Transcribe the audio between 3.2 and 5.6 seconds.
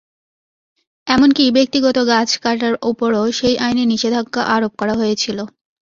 সেই আইনে নিষেধাজ্ঞা আরোপ করা হয়েছিল।